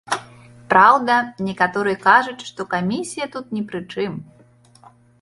Праўда, 0.71 1.17
некаторыя 1.51 2.01
кажуць, 2.07 2.47
што 2.49 2.61
камісія 2.75 3.31
тут 3.39 3.45
не 3.59 3.63
пры 3.69 3.87
чым. 3.93 4.21